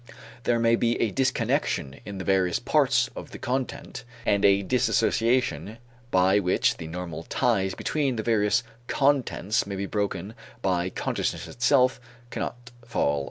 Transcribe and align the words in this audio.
There 0.45 0.57
may 0.57 0.75
be 0.75 0.99
a 0.99 1.11
disconnection 1.11 1.99
in 2.05 2.17
the 2.17 2.23
various 2.25 2.57
parts 2.57 3.07
of 3.15 3.29
the 3.29 3.37
content 3.37 4.03
and 4.25 4.43
a 4.43 4.63
dissociation 4.63 5.77
by 6.09 6.39
which 6.39 6.77
the 6.77 6.87
normal 6.87 7.21
ties 7.21 7.75
between 7.75 8.15
the 8.15 8.23
various 8.23 8.63
contents 8.87 9.67
may 9.67 9.75
be 9.75 9.85
broken 9.85 10.33
but 10.63 10.95
consciousness 10.95 11.47
itself 11.47 12.01
cannot 12.31 12.71
fall 12.83 13.09
asunder. 13.09 13.19